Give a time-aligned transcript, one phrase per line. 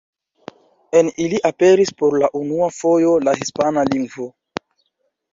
[0.99, 4.27] En ili aperis por la unua fojo la hispana lingvo.